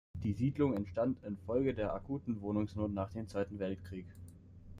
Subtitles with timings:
[0.23, 4.07] Die Siedlung entstand infolge der akuten Wohnungsnot nach dem Zweiten Weltkrieg.